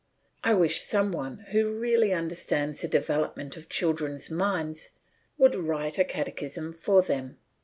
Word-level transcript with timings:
I 0.43 0.55
wish 0.55 0.81
some 0.81 1.11
one 1.11 1.45
who 1.51 1.75
really 1.77 2.11
understands 2.11 2.81
the 2.81 2.87
development 2.87 3.55
of 3.55 3.69
children's 3.69 4.31
minds 4.31 4.89
would 5.37 5.53
write 5.53 5.99
a 5.99 6.03
catechism 6.03 6.73
for 6.73 7.03
them. 7.03 7.37